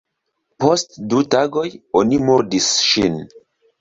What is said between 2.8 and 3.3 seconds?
ŝin.